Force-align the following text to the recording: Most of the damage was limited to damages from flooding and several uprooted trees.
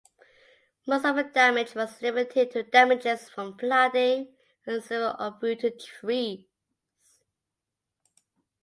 Most 0.87 1.05
of 1.05 1.15
the 1.15 1.25
damage 1.25 1.75
was 1.75 2.01
limited 2.01 2.49
to 2.53 2.63
damages 2.63 3.29
from 3.29 3.55
flooding 3.55 4.33
and 4.65 4.83
several 4.83 5.15
uprooted 5.19 5.79
trees. 5.79 6.43